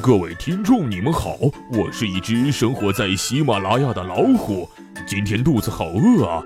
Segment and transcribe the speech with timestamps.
[0.00, 1.36] 各位听众，你们好，
[1.70, 4.68] 我是一只生活在喜马拉雅的老虎，
[5.06, 6.42] 今天肚子好饿啊。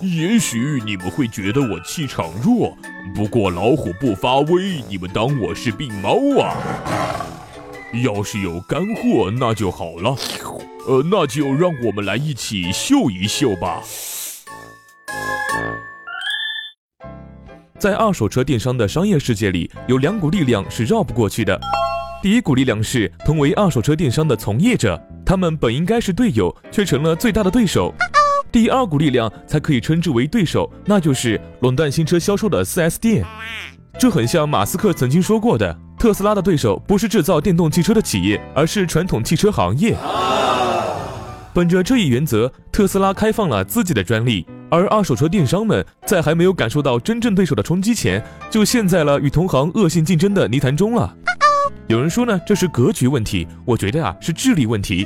[0.00, 2.76] 也许你们会觉得我气场弱，
[3.14, 6.56] 不过老虎不发威，你们当我是病猫啊？
[8.02, 10.16] 要是有干货，那就好了。
[10.88, 13.82] 呃，那就让我们来一起秀一秀吧。
[17.78, 21.58] 在二手车电商的商业世界里，有两股力量是绕不过去的。
[22.22, 27.94] 第一股力量是同为二手车电商的从业者，他们本应该是队友，却成了最大的对手。
[28.52, 33.24] 第二股力量才可以称之为对手，那就是垄断新车销售的 4S 店。
[33.98, 39.96] 这很像马斯克曾经说过的：特斯拉的对手不是制造电动汽车的企业，而是传统汽车行业。
[41.54, 44.46] 本着这一原则，特斯拉开放了自己的专利。
[44.70, 51.16] 而二手车电商们在还没有感受到真正对手的冲击前，就陷在了与同行恶性竞争的泥潭中了。
[51.90, 55.04] 有人说呢，这是格局问题，我觉得啊是智力问题。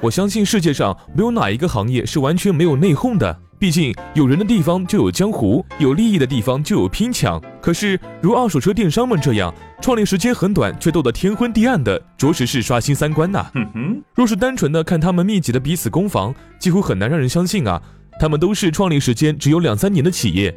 [0.00, 3.38] 我相信世界上没有哪一个行业是完全没有内讧的。
[3.56, 7.40] 毕竟有人的地方就有江湖，有利益的地方就有拼抢。
[7.62, 13.46] 可是如二手车电商们这样，创立时间很短却斗得天昏地暗的，着实是刷新三观呐。
[14.16, 17.80] 若是单纯的看他们密集的彼此攻防，几乎很难让人相信啊，
[18.18, 20.52] 他们都是创立时间只有两三年的企业。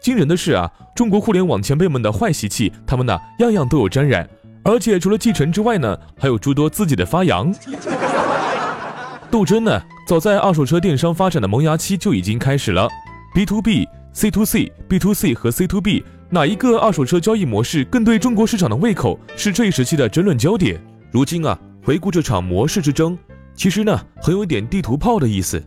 [0.00, 4.28] 惊人的是啊，中国互联网前辈们的坏习气，他们呢样样都有沾染，
[4.62, 7.52] 而且除了继承之外呢，还有诸多自己的发扬。
[9.30, 12.88] 斗争呢，早在二手车电商发展的萌芽期就已经开始了。
[13.34, 20.80] B to B、C to C、B to C 和 C to B 哪一个二手车交易模式更对中国市场的胃口，是这一时期的争论焦点。
[21.10, 23.18] 如今啊，回顾这场模式之争，
[23.54, 25.62] 其实呢，很有点地图炮的意思。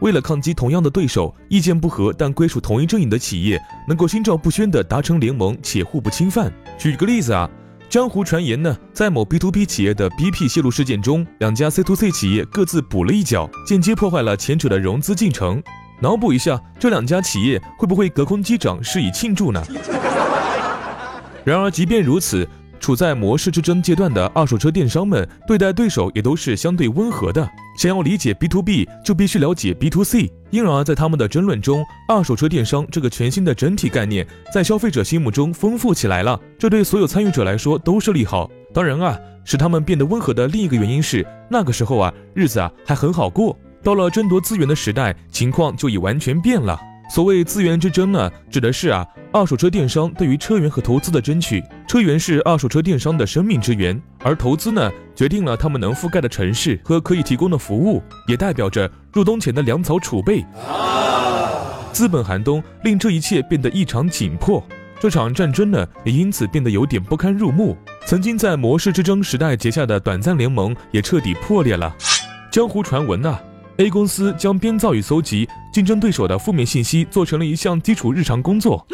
[0.00, 6.52] 为了抗击同样的对手，意见不合但归属同一阵营的企业，能够心照不宣地达成联盟且互不侵犯。
[6.78, 7.48] 举个例子啊。
[7.88, 15.62] 江湖传言呢，在某 B to B 企业的 BP 泄露事件中，两家 C to C 企业各自补了一脚，间接破坏了前者的融资进程。
[16.00, 19.62] 脑补一下，这两家企业会不会隔空击掌，施以庆祝呢？
[21.44, 22.46] 然而，即便如此。
[22.86, 27.44] 处在模式之争阶段的二手车电商们，对待对手也都是相对温和的。
[27.76, 30.30] 想要理解 B to B，就必须了解 B to C。
[30.50, 34.24] 因而，在他们的争论中，二手车电商这个全新的整体概念，
[34.54, 36.40] 在消费者心目中丰富起来了。
[36.56, 38.48] 这对所有参与者来说都是利好。
[38.72, 43.58] 当然啊，使他们变得温和的另一个原因是，那个时候啊，日子啊还很好过。
[43.82, 46.78] 到了争夺资源的时代，情况就已完全变了。
[47.12, 51.60] 所谓资源之争呢，指的是啊，二手车电商对于车源和投资的争取。
[51.86, 60.44] 车源是二手车电商的生命之源，而投资呢，决定了他们能覆盖的城市和可以提供的服务，也代表着入冬前的粮草储备。
[61.92, 64.62] 资本寒冬令这一切变得异常紧迫，
[65.00, 67.76] 这场战争呢，也因此变得有点不堪入目。
[68.04, 71.94] 曾经在模式之争时代结下的短暂联盟，也彻底破裂了。
[72.50, 73.38] 江湖传闻呢。
[73.78, 78.86] A 公司将编造与搜集竞争对手的负面信息做成了一项基础日常工作。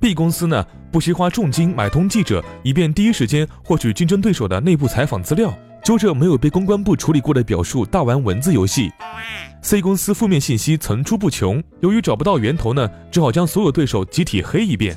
[0.00, 5.52] B 公司呢，不惜花重金买通记者，以便第一时间获取竞争对手的内部采访资料，
[5.84, 8.90] 就这没有被公关部处理过的表述大玩文字游戏。
[9.62, 14.96] C 公司负面信息层出不穷，由于找不到源头呢，只好将所有对手集体黑一遍。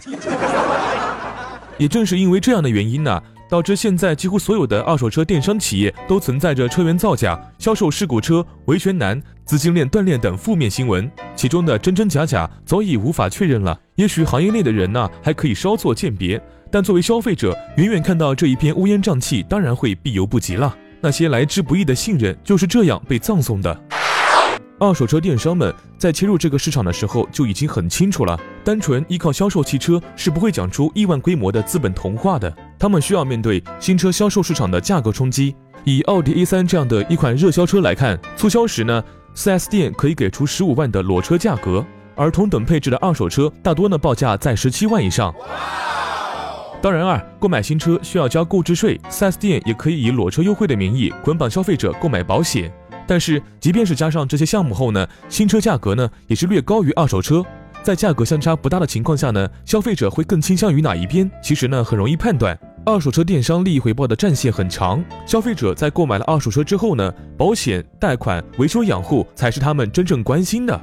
[1.78, 3.22] 也正是因为这样的原因呢。
[3.47, 13.80] 导致现在几乎所有的二手车电商企业都存在着车源造假、销售事故车、维权难、资金链断裂等负面新闻，其中的真真假假早已无法确认了。
[13.95, 20.75] 也许行业内的人呢还可以稍作鉴别，但作为消费者，远远看到这一片乌烟瘴气，当然会避犹不及了。
[21.00, 23.81] 那些来之不易的信任就是这样被葬送的。
[24.78, 32.53] 二手车电商们在切入这个市场的时候就已经很清楚了，单纯依靠销售汽车是不会讲出亿万规模的资本童话的。
[32.77, 35.56] 他们需要面对新车销售市场的价格冲击。
[35.85, 39.01] 以奥迪 A3 这样的一款热销车来看，促销时呢
[39.35, 41.85] ，4S 店可以给出十五万的裸车价格，
[42.16, 45.34] 而同等配置的二手车大多呢报价在十七万以上。
[46.81, 52.72] 当然啊，购买新车需要交购置税，4S 店也可以以裸车优惠的名义捆绑消费者购买保险。
[53.07, 57.44] 但是，即便是加上这些项目后呢，新车价格呢也是略高于二手车。
[57.81, 61.30] 在价格相差不大的情况下呢，消费者会更倾向于哪一边？
[61.42, 62.57] 其实呢，很容易判断。
[62.84, 70.80] 二手车电商利益回报的战线很长，消费者在购买了二手车之后呢，保险、贷款、维修养护才是他们真正关心的。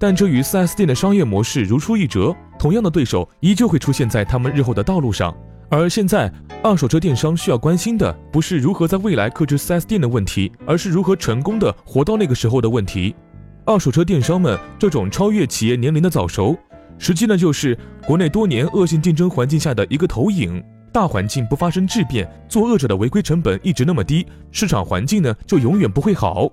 [0.00, 5.36] 但这与 4S 店的商业模式如出一辙，同样的对手依旧会出现在他们日后的道路上。
[5.68, 6.32] 而现在，
[6.62, 13.14] 二手车电商需要关心的不是如何在未来克制 4S 店的问题，而是如何成功的活到那个时候的问题。
[13.66, 16.56] 二手车电商们这种超越企业年龄的早熟，
[16.96, 17.76] 实际呢就是
[18.06, 20.64] 国内多年恶性竞争环境下的一个投影。
[20.90, 26.50] 大环境不发生质变，作恶者的违规成本一直那么低，市场环境呢就永远不会好。